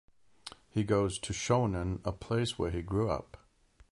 He 0.67 0.83
goes 0.83 1.19
to 1.19 1.31
Shonan, 1.31 2.01
a 2.03 2.11
place 2.11 2.57
where 2.57 2.71
he 2.71 2.81
grew 2.81 3.11
up. 3.11 3.37